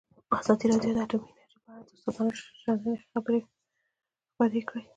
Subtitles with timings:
[0.39, 2.93] ازادي راډیو د اټومي انرژي په اړه د استادانو شننې
[4.37, 4.83] خپرې کړي.